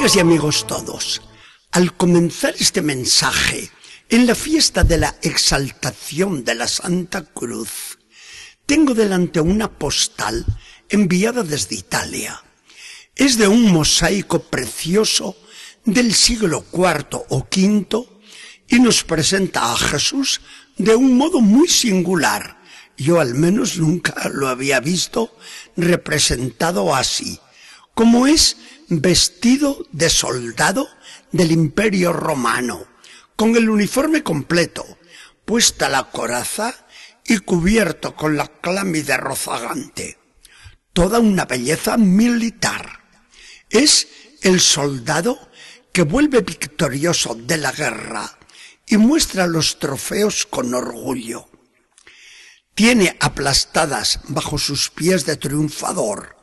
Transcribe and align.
Amigas 0.00 0.16
y 0.16 0.20
amigos 0.20 0.66
todos, 0.66 1.20
al 1.72 1.94
comenzar 1.94 2.54
este 2.58 2.80
mensaje 2.80 3.70
en 4.08 4.26
la 4.26 4.34
fiesta 4.34 4.82
de 4.82 4.96
la 4.96 5.14
exaltación 5.20 6.42
de 6.42 6.54
la 6.54 6.68
Santa 6.68 7.22
Cruz, 7.22 7.98
tengo 8.64 8.94
delante 8.94 9.42
una 9.42 9.70
postal 9.70 10.46
enviada 10.88 11.42
desde 11.42 11.76
Italia. 11.76 12.42
Es 13.14 13.36
de 13.36 13.46
un 13.46 13.70
mosaico 13.70 14.38
precioso 14.38 15.36
del 15.84 16.14
siglo 16.14 16.64
IV 16.72 17.26
o 17.28 17.46
V 17.54 18.08
y 18.68 18.80
nos 18.80 19.04
presenta 19.04 19.70
a 19.70 19.76
Jesús 19.76 20.40
de 20.78 20.96
un 20.96 21.18
modo 21.18 21.42
muy 21.42 21.68
singular. 21.68 22.58
Yo 22.96 23.20
al 23.20 23.34
menos 23.34 23.76
nunca 23.76 24.30
lo 24.32 24.48
había 24.48 24.80
visto 24.80 25.36
representado 25.76 26.94
así, 26.94 27.38
como 27.92 28.26
es 28.26 28.56
vestido 28.90 29.86
de 29.92 30.10
soldado 30.10 30.88
del 31.30 31.52
imperio 31.52 32.12
romano, 32.12 32.86
con 33.36 33.56
el 33.56 33.70
uniforme 33.70 34.22
completo, 34.22 34.84
puesta 35.44 35.88
la 35.88 36.10
coraza 36.10 36.86
y 37.24 37.38
cubierto 37.38 38.16
con 38.16 38.36
la 38.36 38.48
clámide 38.48 39.16
rozagante. 39.16 40.18
Toda 40.92 41.20
una 41.20 41.44
belleza 41.44 41.96
militar. 41.96 43.00
Es 43.70 44.08
el 44.42 44.60
soldado 44.60 45.38
que 45.92 46.02
vuelve 46.02 46.40
victorioso 46.40 47.36
de 47.36 47.58
la 47.58 47.70
guerra 47.70 48.38
y 48.86 48.96
muestra 48.96 49.46
los 49.46 49.78
trofeos 49.78 50.46
con 50.46 50.74
orgullo. 50.74 51.48
Tiene 52.74 53.16
aplastadas 53.20 54.20
bajo 54.28 54.58
sus 54.58 54.90
pies 54.90 55.24
de 55.26 55.36
triunfador 55.36 56.40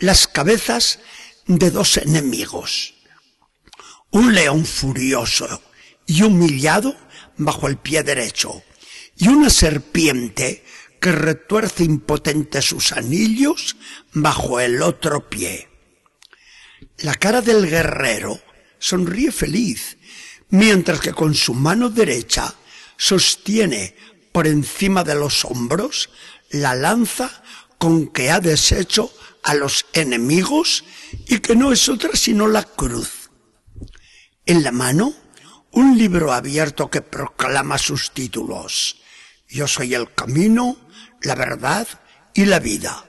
las 0.00 0.26
cabezas 0.26 0.98
de 1.58 1.70
dos 1.70 1.96
enemigos. 1.96 2.94
Un 4.12 4.34
león 4.34 4.64
furioso 4.64 5.62
y 6.06 6.22
humillado 6.22 6.96
bajo 7.36 7.66
el 7.66 7.76
pie 7.76 8.02
derecho 8.04 8.62
y 9.16 9.28
una 9.28 9.50
serpiente 9.50 10.64
que 11.00 11.10
retuerce 11.10 11.82
impotente 11.82 12.62
sus 12.62 12.92
anillos 12.92 13.76
bajo 14.12 14.60
el 14.60 14.80
otro 14.82 15.28
pie. 15.28 15.68
La 16.98 17.14
cara 17.14 17.40
del 17.40 17.68
guerrero 17.68 18.40
sonríe 18.78 19.32
feliz, 19.32 19.98
mientras 20.50 21.00
que 21.00 21.12
con 21.12 21.34
su 21.34 21.54
mano 21.54 21.90
derecha 21.90 22.54
sostiene 22.96 23.96
por 24.30 24.46
encima 24.46 25.02
de 25.02 25.16
los 25.16 25.44
hombros 25.44 26.10
la 26.50 26.74
lanza 26.74 27.42
con 27.78 28.08
que 28.08 28.30
ha 28.30 28.40
deshecho 28.40 29.12
a 29.42 29.54
los 29.54 29.86
enemigos 29.92 30.84
y 31.26 31.38
que 31.38 31.56
no 31.56 31.72
es 31.72 31.88
otra 31.88 32.10
sino 32.14 32.46
la 32.46 32.64
cruz. 32.64 33.30
En 34.46 34.62
la 34.62 34.72
mano, 34.72 35.14
un 35.72 35.96
libro 35.96 36.32
abierto 36.32 36.90
que 36.90 37.02
proclama 37.02 37.78
sus 37.78 38.12
títulos. 38.12 39.00
Yo 39.48 39.66
soy 39.68 39.94
el 39.94 40.12
camino, 40.12 40.76
la 41.22 41.34
verdad 41.34 41.86
y 42.34 42.44
la 42.44 42.58
vida. 42.58 43.06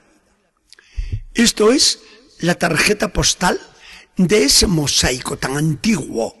Esto 1.34 1.72
es 1.72 2.00
la 2.38 2.54
tarjeta 2.56 3.12
postal 3.12 3.60
de 4.16 4.44
ese 4.44 4.66
mosaico 4.66 5.38
tan 5.38 5.56
antiguo 5.56 6.36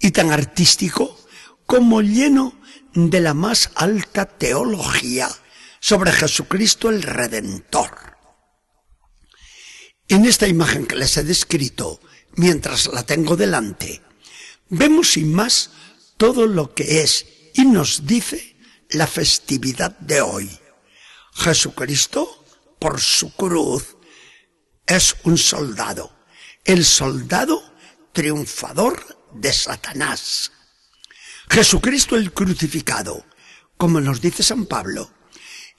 y 0.00 0.10
tan 0.10 0.30
artístico 0.30 1.18
como 1.64 2.02
lleno 2.02 2.54
de 2.94 3.20
la 3.20 3.34
más 3.34 3.70
alta 3.74 4.26
teología 4.26 5.28
sobre 5.80 6.12
Jesucristo 6.12 6.90
el 6.90 7.02
Redentor. 7.02 8.15
En 10.08 10.24
esta 10.24 10.46
imagen 10.46 10.86
que 10.86 10.94
les 10.94 11.16
he 11.16 11.24
descrito, 11.24 12.00
mientras 12.36 12.86
la 12.86 13.04
tengo 13.04 13.36
delante, 13.36 14.02
vemos 14.68 15.12
sin 15.12 15.34
más 15.34 15.70
todo 16.16 16.46
lo 16.46 16.74
que 16.74 17.02
es 17.02 17.26
y 17.54 17.64
nos 17.64 18.06
dice 18.06 18.56
la 18.90 19.08
festividad 19.08 19.98
de 19.98 20.20
hoy. 20.20 20.50
Jesucristo, 21.34 22.44
por 22.78 23.00
su 23.00 23.34
cruz, 23.34 23.96
es 24.86 25.16
un 25.24 25.36
soldado, 25.36 26.16
el 26.64 26.84
soldado 26.84 27.62
triunfador 28.12 29.28
de 29.34 29.52
Satanás. 29.52 30.52
Jesucristo 31.50 32.16
el 32.16 32.32
crucificado, 32.32 33.24
como 33.76 34.00
nos 34.00 34.20
dice 34.20 34.44
San 34.44 34.66
Pablo, 34.66 35.10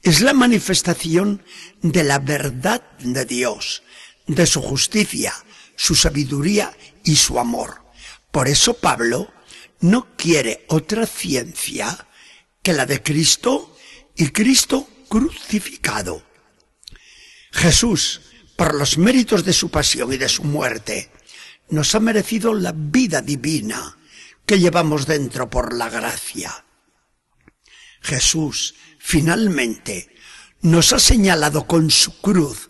es 0.04 0.22
la 0.22 0.34
manifestación 0.34 1.44
de 1.82 2.04
la 2.04 2.20
verdad 2.20 2.82
de 3.00 3.26
Dios, 3.26 3.84
de 4.28 4.46
su 4.46 4.62
justicia, 4.62 5.34
su 5.76 5.96
sabiduría 5.96 6.76
y 7.04 7.16
su 7.16 7.40
amor. 7.40 7.82
Por 8.32 8.48
eso 8.48 8.76
Pablo 8.76 9.32
no 9.80 10.16
quiere 10.16 10.66
otra 10.68 11.06
ciencia 11.06 12.08
que 12.62 12.74
la 12.74 12.86
de 12.86 13.02
Cristo 13.02 13.76
y 14.16 14.30
Cristo 14.30 14.88
crucificado. 15.10 16.24
Jesús, 17.52 18.22
por 18.56 18.76
los 18.76 18.98
méritos 18.98 19.46
de 19.46 19.54
su 19.54 19.70
pasión 19.70 20.12
y 20.14 20.18
de 20.18 20.30
su 20.30 20.44
muerte, 20.44 21.12
nos 21.70 21.96
ha 21.96 22.00
merecido 22.00 22.54
la 22.54 22.74
vida 22.76 23.22
divina 23.22 23.98
que 24.46 24.60
llevamos 24.60 25.06
dentro 25.06 25.50
por 25.50 25.74
la 25.74 25.90
gracia. 25.90 26.66
Jesús, 28.02 28.76
finalmente, 29.00 30.10
nos 30.62 30.94
ha 30.94 31.00
señalado 31.00 31.68
con 31.68 31.92
su 31.92 32.20
cruz 32.22 32.67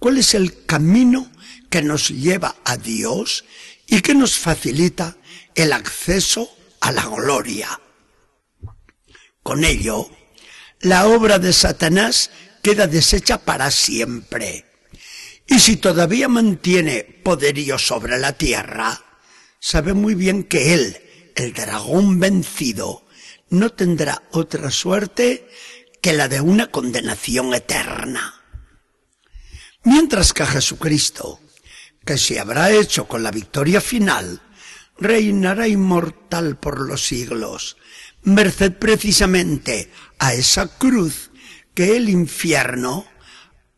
cuál 0.00 0.18
es 0.18 0.34
el 0.34 0.66
camino 0.66 1.30
que 1.70 1.82
nos 1.82 2.08
lleva 2.08 2.56
a 2.64 2.76
Dios 2.76 3.44
y 3.86 4.00
que 4.00 4.14
nos 4.14 4.36
facilita 4.36 5.16
el 5.54 5.72
acceso 5.72 6.50
a 6.80 6.90
la 6.90 7.06
gloria. 7.06 7.80
Con 9.44 9.64
ello, 9.64 10.10
la 10.80 11.06
obra 11.06 11.38
de 11.38 11.52
Satanás 11.52 12.30
queda 12.62 12.86
deshecha 12.86 13.38
para 13.38 13.70
siempre. 13.70 14.64
Y 15.46 15.60
si 15.60 15.76
todavía 15.76 16.28
mantiene 16.28 17.02
poderío 17.02 17.78
sobre 17.78 18.18
la 18.18 18.32
tierra, 18.32 19.04
sabe 19.60 19.92
muy 19.92 20.14
bien 20.14 20.44
que 20.44 20.74
él, 20.74 20.96
el 21.36 21.52
dragón 21.52 22.18
vencido, 22.18 23.06
no 23.50 23.70
tendrá 23.70 24.22
otra 24.30 24.70
suerte 24.70 25.48
que 26.00 26.12
la 26.12 26.28
de 26.28 26.40
una 26.40 26.70
condenación 26.70 27.52
eterna. 27.52 28.39
Mientras 29.84 30.32
que 30.32 30.44
Jesucristo, 30.44 31.40
que 32.04 32.18
se 32.18 32.38
habrá 32.38 32.70
hecho 32.70 33.08
con 33.08 33.22
la 33.22 33.30
victoria 33.30 33.80
final, 33.80 34.42
reinará 34.98 35.68
inmortal 35.68 36.58
por 36.58 36.80
los 36.80 37.06
siglos, 37.06 37.78
merced 38.22 38.72
precisamente 38.74 39.90
a 40.18 40.34
esa 40.34 40.66
cruz 40.78 41.30
que 41.74 41.96
el 41.96 42.10
infierno 42.10 43.06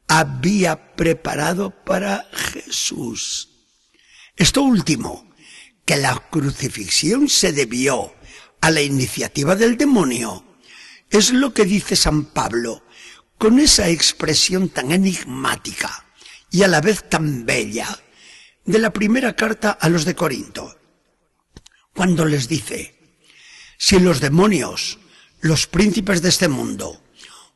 había 0.09 0.95
preparado 0.97 1.71
para 1.85 2.29
Jesús. 2.33 3.51
Esto 4.37 4.63
último, 4.63 5.31
que 5.85 5.97
la 5.97 6.17
crucifixión 6.31 7.29
se 7.29 7.53
debió 7.53 8.13
a 8.61 8.71
la 8.71 8.83
iniciativa 8.83 9.55
del 9.55 9.77
demonio, 9.77 10.45
es 11.11 11.33
lo 11.33 11.55
que 11.55 11.65
dice 11.65 11.95
San 11.95 12.25
Pablo 12.25 12.83
con 13.43 13.59
esa 13.59 13.89
expresión 13.89 14.69
tan 14.69 14.93
enigmática 14.93 16.05
y 16.49 16.63
a 16.63 16.69
la 16.69 16.81
vez 16.81 17.09
tan 17.09 17.45
bella 17.45 17.89
de 18.65 18.79
la 18.79 18.93
primera 18.93 19.35
carta 19.35 19.73
a 19.73 19.89
los 19.89 20.05
de 20.05 20.15
Corinto, 20.15 20.79
cuando 21.93 22.25
les 22.25 22.47
dice, 22.47 22.95
si 23.77 23.99
los 23.99 24.21
demonios, 24.21 25.01
los 25.41 25.67
príncipes 25.67 26.23
de 26.23 26.29
este 26.29 26.47
mundo, 26.47 27.03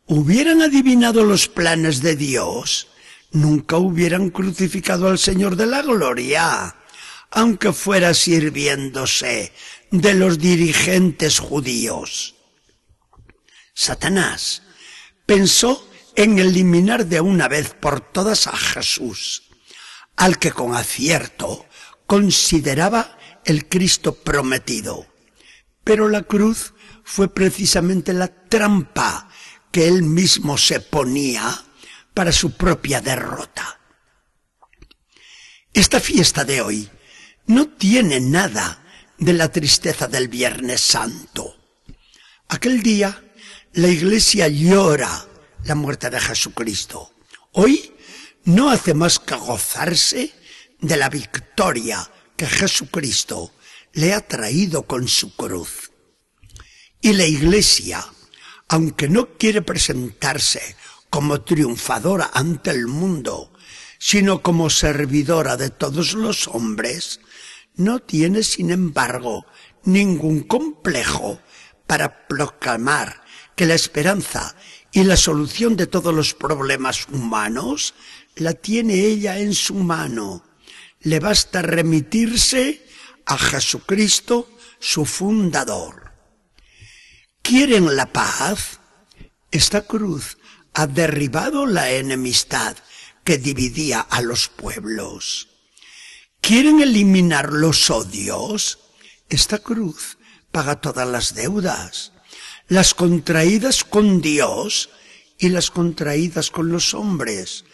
hubieran 0.06 0.60
adivinado 0.60 1.22
los 1.22 1.46
planes 1.46 2.02
de 2.02 2.16
Dios, 2.16 2.88
nunca 3.30 3.76
hubieran 3.76 4.30
crucificado 4.30 5.06
al 5.06 5.20
Señor 5.20 5.54
de 5.54 5.66
la 5.66 5.82
Gloria, 5.82 6.74
aunque 7.30 7.72
fuera 7.72 8.12
sirviéndose 8.12 9.52
de 9.92 10.14
los 10.14 10.40
dirigentes 10.40 11.38
judíos. 11.38 12.34
Satanás 13.72 14.65
pensó 15.26 15.86
en 16.14 16.38
eliminar 16.38 17.06
de 17.06 17.20
una 17.20 17.48
vez 17.48 17.74
por 17.74 18.00
todas 18.00 18.46
a 18.46 18.56
Jesús, 18.56 19.42
al 20.16 20.38
que 20.38 20.52
con 20.52 20.74
acierto 20.74 21.66
consideraba 22.06 23.18
el 23.44 23.68
Cristo 23.68 24.14
prometido. 24.14 25.06
Pero 25.84 26.08
la 26.08 26.22
cruz 26.22 26.72
fue 27.04 27.32
precisamente 27.32 28.12
la 28.12 28.28
trampa 28.28 29.28
que 29.70 29.86
él 29.86 30.02
mismo 30.02 30.56
se 30.56 30.80
ponía 30.80 31.64
para 32.14 32.32
su 32.32 32.56
propia 32.56 33.00
derrota. 33.00 33.78
Esta 35.72 36.00
fiesta 36.00 36.44
de 36.44 36.62
hoy 36.62 36.90
no 37.46 37.68
tiene 37.68 38.20
nada 38.20 38.82
de 39.18 39.34
la 39.34 39.52
tristeza 39.52 40.08
del 40.08 40.28
Viernes 40.28 40.80
Santo. 40.80 41.54
Aquel 42.48 42.82
día 42.82 43.22
la 43.76 43.88
iglesia 43.88 44.48
llora 44.48 45.28
la 45.64 45.74
muerte 45.74 46.08
de 46.08 46.18
Jesucristo. 46.18 47.12
Hoy 47.52 47.92
no 48.44 48.70
hace 48.70 48.94
más 48.94 49.18
que 49.18 49.34
gozarse 49.34 50.32
de 50.80 50.96
la 50.96 51.10
victoria 51.10 52.10
que 52.36 52.46
Jesucristo 52.46 53.52
le 53.92 54.14
ha 54.14 54.26
traído 54.26 54.84
con 54.84 55.08
su 55.08 55.36
cruz. 55.36 55.90
Y 57.02 57.12
la 57.12 57.26
Iglesia, 57.26 58.02
aunque 58.68 59.10
no 59.10 59.36
quiere 59.36 59.60
presentarse 59.60 60.74
como 61.10 61.42
triunfadora 61.42 62.30
ante 62.32 62.70
el 62.70 62.86
mundo, 62.86 63.52
sino 63.98 64.40
como 64.40 64.70
servidora 64.70 65.58
de 65.58 65.68
todos 65.68 66.14
los 66.14 66.48
hombres, 66.48 67.20
no 67.74 67.98
tiene, 67.98 68.42
sin 68.42 68.70
embargo, 68.70 69.44
ningún 69.84 70.44
complejo 70.44 71.40
para 71.86 72.26
proclamar 72.26 73.25
que 73.56 73.66
la 73.66 73.74
esperanza 73.74 74.54
y 74.92 75.02
la 75.04 75.16
solución 75.16 75.76
de 75.76 75.86
todos 75.86 76.14
los 76.14 76.34
problemas 76.34 77.08
humanos 77.08 77.94
la 78.36 78.52
tiene 78.52 78.94
ella 79.00 79.38
en 79.38 79.54
su 79.54 79.74
mano. 79.74 80.44
Le 81.00 81.18
basta 81.18 81.62
remitirse 81.62 82.86
a 83.24 83.36
Jesucristo, 83.36 84.48
su 84.78 85.04
fundador. 85.04 86.12
¿Quieren 87.42 87.96
la 87.96 88.06
paz? 88.06 88.80
Esta 89.50 89.82
cruz 89.82 90.38
ha 90.74 90.86
derribado 90.86 91.66
la 91.66 91.90
enemistad 91.90 92.76
que 93.24 93.38
dividía 93.38 94.00
a 94.00 94.20
los 94.20 94.48
pueblos. 94.48 95.48
¿Quieren 96.40 96.80
eliminar 96.80 97.52
los 97.52 97.90
odios? 97.90 98.78
Esta 99.28 99.58
cruz 99.58 100.18
paga 100.52 100.80
todas 100.80 101.08
las 101.08 101.34
deudas, 101.34 102.12
las 102.68 102.94
contraídas 102.94 103.84
con 103.84 104.20
Dios 104.20 104.90
y 105.38 105.50
las 105.50 105.70
contraídas 105.70 106.50
con 106.50 106.70
los 106.70 106.94
hombres. 106.94 107.64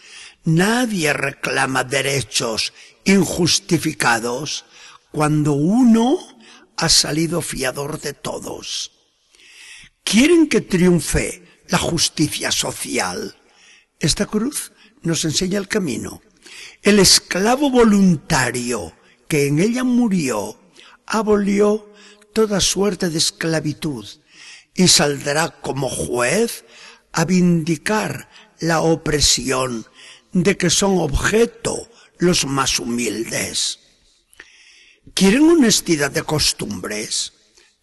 Nadie 0.43 1.13
reclama 1.13 1.83
derechos 1.83 2.73
injustificados 3.05 4.65
cuando 5.11 5.53
uno 5.53 6.19
ha 6.77 6.89
salido 6.89 7.41
fiador 7.41 7.99
de 8.01 8.13
todos. 8.13 8.91
¿Quieren 10.03 10.47
que 10.47 10.61
triunfe 10.61 11.43
la 11.69 11.77
justicia 11.77 12.51
social? 12.51 13.35
Esta 13.99 14.25
cruz 14.25 14.73
nos 15.01 15.23
enseña 15.25 15.57
el 15.57 15.67
camino. 15.67 16.21
El 16.81 16.99
esclavo 16.99 17.69
voluntario 17.69 18.93
que 19.27 19.47
en 19.47 19.59
ella 19.59 19.83
murió 19.83 20.59
abolió 21.05 21.89
toda 22.33 22.59
suerte 22.59 23.09
de 23.09 23.17
esclavitud 23.17 24.05
y 24.75 24.87
saldrá 24.87 25.61
como 25.61 25.89
juez 25.89 26.65
a 27.11 27.25
vindicar 27.25 28.29
la 28.59 28.81
opresión 28.81 29.85
de 30.31 30.57
que 30.57 30.69
son 30.69 30.97
objeto 30.99 31.89
los 32.17 32.45
más 32.45 32.79
humildes. 32.79 33.79
¿Quieren 35.13 35.49
honestidad 35.49 36.11
de 36.11 36.23
costumbres? 36.23 37.33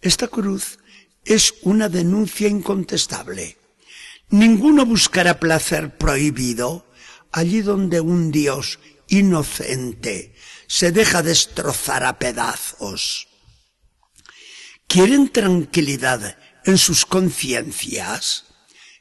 Esta 0.01 0.29
cruz 0.29 0.79
es 1.25 1.55
una 1.63 1.89
denuncia 1.89 2.49
incontestable. 2.49 3.57
Ninguno 4.31 4.87
buscará 4.87 5.39
placer 5.39 5.97
prohibido 5.97 6.87
allí 7.33 7.61
donde 7.61 8.01
un 8.01 8.31
Dios 8.31 8.79
inocente 9.09 10.35
se 10.67 10.93
deja 10.93 11.23
destrozar 11.23 12.05
a 12.05 12.19
pedazos. 12.19 13.29
¿Quieren 14.87 15.29
tranquilidad 15.29 16.37
en 16.65 16.79
sus 16.79 17.07
conciencias? 17.07 18.45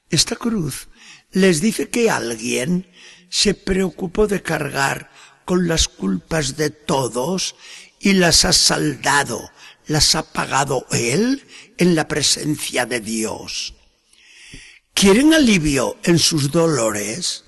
Esta 0.10 0.36
cruz 0.36 0.88
les 1.32 1.62
dice 1.62 1.90
que 1.90 2.10
alguien 2.10 2.88
se 3.30 3.54
preocupó 3.54 4.28
de 4.28 4.42
cargar 4.42 5.12
con 5.46 5.68
las 5.68 5.88
culpas 5.88 6.58
de 6.58 6.70
todos 6.70 7.56
y 8.00 8.14
las 8.14 8.46
ha 8.46 8.54
saldado, 8.54 9.52
las 9.88 10.16
ha 10.16 10.24
pagado 10.32 10.86
Él 10.92 11.44
en 11.78 11.96
la 11.96 12.08
presencia 12.08 12.86
de 12.86 13.00
Dios. 13.00 13.76
¿Quieren 14.94 15.34
alivio 15.34 15.98
en 16.04 16.20
sus 16.20 16.52
dolores? 16.52 17.46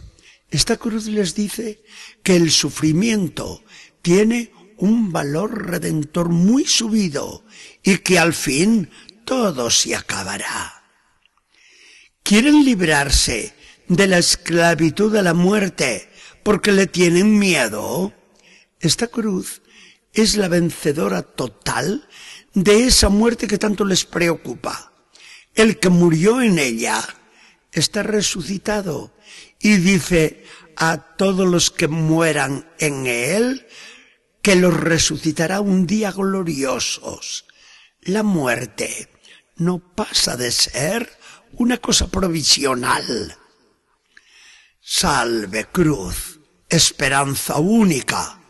Esta 0.49 0.77
cruz 0.77 1.07
les 1.07 1.35
dice 1.35 1.81
que 2.23 2.35
el 2.35 2.51
sufrimiento 2.51 3.63
tiene 4.01 4.51
un 4.77 5.11
valor 5.11 5.67
redentor 5.67 6.29
muy 6.29 6.65
subido 6.65 7.45
y 7.83 7.99
que 7.99 8.17
al 8.19 8.33
fin 8.33 8.89
todo 9.25 9.69
se 9.69 9.95
acabará. 9.95 10.83
¿Quieren 12.23 12.63
librarse 12.63 13.53
de 13.87 14.07
la 14.07 14.17
esclavitud 14.17 15.15
a 15.15 15.21
la 15.21 15.33
muerte 15.33 16.09
porque 16.43 16.71
le 16.71 16.87
tienen 16.87 17.37
miedo? 17.39 18.13
Esta 18.79 19.07
cruz 19.07 19.61
es 20.13 20.37
la 20.37 20.47
vencedora 20.47 21.23
total 21.23 22.07
de 22.53 22.85
esa 22.85 23.09
muerte 23.09 23.47
que 23.47 23.57
tanto 23.57 23.85
les 23.85 24.05
preocupa. 24.05 24.91
El 25.55 25.79
que 25.79 25.89
murió 25.89 26.41
en 26.41 26.59
ella 26.59 27.03
está 27.71 28.03
resucitado 28.03 29.13
y 29.59 29.77
dice 29.77 30.43
a 30.75 30.97
todos 30.97 31.47
los 31.47 31.71
que 31.71 31.87
mueran 31.87 32.69
en 32.79 33.07
él 33.07 33.67
que 34.41 34.55
los 34.55 34.73
resucitará 34.73 35.61
un 35.61 35.85
día 35.85 36.11
gloriosos. 36.11 37.45
La 38.03 38.23
muerte 38.23 39.11
no 39.57 39.77
pasa 39.77 40.35
de 40.35 40.51
ser 40.51 41.19
una 41.53 41.77
cosa 41.77 42.07
provisional. 42.07 43.37
Salve 44.81 45.65
cruz, 45.65 46.39
esperanza 46.67 47.57
única, 47.57 48.41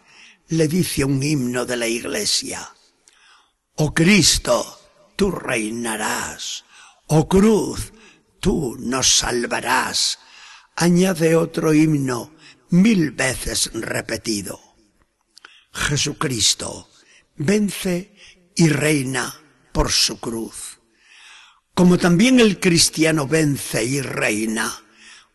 le 0.47 0.69
dice 0.69 1.03
un 1.03 1.21
himno 1.21 1.65
de 1.65 1.75
la 1.75 1.87
iglesia. 1.87 2.73
Oh 3.75 3.93
Cristo, 3.93 4.79
tú 5.17 5.31
reinarás. 5.31 6.63
Oh 7.07 7.27
cruz, 7.27 7.91
tú 8.39 8.77
nos 8.79 9.17
salvarás. 9.17 10.19
Añade 10.77 11.35
otro 11.35 11.73
himno 11.73 12.33
mil 12.69 13.11
veces 13.11 13.69
repetido. 13.73 14.61
Jesucristo 15.73 16.89
vence 17.35 18.10
y 18.55 18.69
reina 18.69 19.35
por 19.71 19.91
su 19.91 20.19
cruz. 20.19 20.79
Como 21.73 21.97
también 21.97 22.39
el 22.39 22.59
cristiano 22.59 23.27
vence 23.27 23.83
y 23.83 24.01
reina 24.01 24.83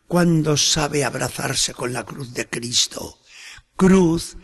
cuando 0.07 0.55
sabe 0.55 1.03
abrazarse 1.03 1.73
con 1.73 1.93
la 1.93 2.05
cruz 2.05 2.33
de 2.33 2.47
Cristo, 2.47 3.19
cruz 3.75 4.37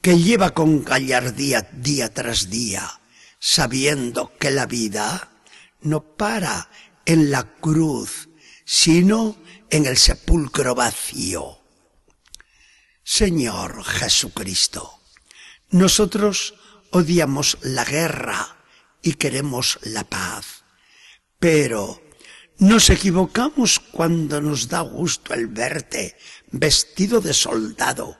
que 0.00 0.18
lleva 0.18 0.50
con 0.50 0.82
gallardía 0.82 1.68
día 1.72 2.12
tras 2.12 2.48
día, 2.48 3.00
sabiendo 3.38 4.32
que 4.38 4.50
la 4.50 4.66
vida 4.66 5.30
no 5.82 6.16
para 6.16 6.70
en 7.04 7.30
la 7.30 7.54
cruz, 7.56 8.28
sino 8.64 9.36
en 9.68 9.86
el 9.86 9.96
sepulcro 9.96 10.74
vacío. 10.74 11.58
Señor 13.02 13.84
Jesucristo, 13.84 15.00
nosotros 15.70 16.54
odiamos 16.90 17.58
la 17.62 17.84
guerra 17.84 18.56
y 19.02 19.14
queremos 19.14 19.78
la 19.82 20.04
paz, 20.04 20.64
pero 21.38 22.02
nos 22.58 22.90
equivocamos 22.90 23.80
cuando 23.80 24.40
nos 24.40 24.68
da 24.68 24.80
gusto 24.80 25.32
el 25.32 25.46
verte 25.46 26.16
vestido 26.50 27.20
de 27.20 27.32
soldado. 27.32 28.18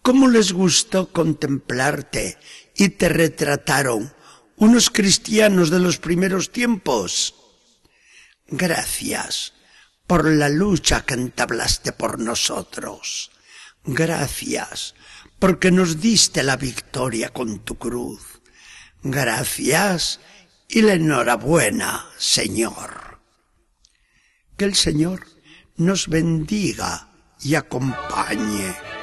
¿Cómo 0.00 0.28
les 0.28 0.52
gustó 0.52 1.12
contemplarte 1.12 2.38
y 2.74 2.90
te 2.90 3.08
retrataron 3.08 4.14
unos 4.56 4.90
cristianos 4.90 5.70
de 5.70 5.80
los 5.80 5.98
primeros 5.98 6.52
tiempos? 6.52 7.34
Gracias 8.46 9.54
por 10.06 10.26
la 10.26 10.48
lucha 10.48 11.04
que 11.04 11.14
entablaste 11.14 11.92
por 11.92 12.18
nosotros. 12.18 13.30
Gracias 13.84 14.94
porque 15.38 15.70
nos 15.70 16.00
diste 16.00 16.42
la 16.42 16.56
victoria 16.56 17.30
con 17.30 17.60
tu 17.60 17.76
cruz. 17.76 18.40
Gracias 19.02 20.20
y 20.68 20.82
la 20.82 20.94
enhorabuena, 20.94 22.06
Señor. 22.16 23.20
Que 24.56 24.64
el 24.64 24.74
Señor 24.74 25.26
nos 25.76 26.08
bendiga 26.08 27.08
y 27.40 27.54
acompañe. 27.56 28.93